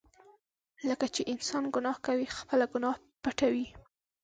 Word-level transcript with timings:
کله 0.99 1.07
چې 1.15 1.21
انسان 1.33 1.63
ګناه 1.75 1.97
کوي، 2.05 2.27
خپله 2.37 2.65
ګناه 2.73 2.95
پټوي. 3.23 3.67